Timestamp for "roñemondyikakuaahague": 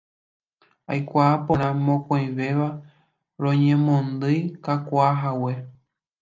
3.41-5.53